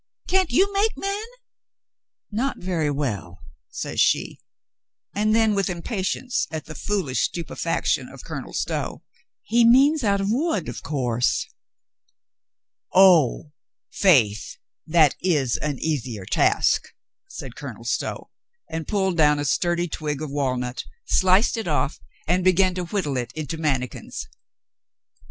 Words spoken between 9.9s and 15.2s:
out of wood, of course." "Oh! Faith, that